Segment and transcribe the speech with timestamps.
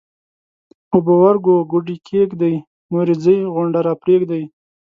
[0.93, 4.43] اوبه ورګو ګوډي کښېږدئ ـ نورې ځئ غونډه راپرېږدئ